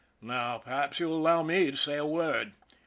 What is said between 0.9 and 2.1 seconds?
you will allow me to say a